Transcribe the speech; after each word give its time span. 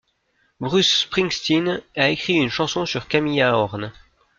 Bruce 0.59 0.91
Springsteen 1.03 1.83
a 1.95 2.09
écrit 2.09 2.33
une 2.33 2.49
chanson 2.49 2.87
sur 2.87 3.07
Camilla 3.07 3.55
Horn. 3.55 3.93